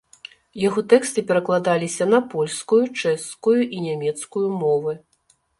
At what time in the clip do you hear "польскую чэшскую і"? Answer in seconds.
2.33-3.85